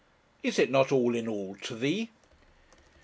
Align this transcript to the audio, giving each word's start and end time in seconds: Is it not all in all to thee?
Is 0.41 0.57
it 0.57 0.71
not 0.71 0.91
all 0.91 1.13
in 1.13 1.27
all 1.27 1.55
to 1.57 1.75
thee? 1.75 2.09